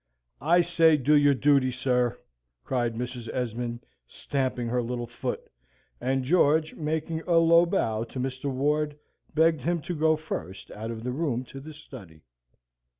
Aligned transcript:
"I 0.41 0.61
say, 0.61 0.97
do 0.97 1.13
your 1.13 1.35
duty, 1.35 1.71
sir!" 1.71 2.17
cried 2.63 2.95
Mrs. 2.95 3.29
Esmond, 3.31 3.85
stamping 4.07 4.65
her 4.67 4.81
little 4.81 5.05
foot. 5.05 5.47
And 6.01 6.23
George, 6.23 6.73
making 6.73 7.21
a 7.27 7.37
low 7.37 7.67
bow 7.67 8.05
to 8.05 8.19
Mr. 8.19 8.49
Ward, 8.51 8.97
begged 9.35 9.61
him 9.61 9.79
to 9.81 9.93
go 9.95 10.15
first 10.15 10.71
out 10.71 10.89
of 10.89 11.03
the 11.03 11.11
room 11.11 11.43
to 11.43 11.59
the 11.59 11.71
study. 11.75 12.21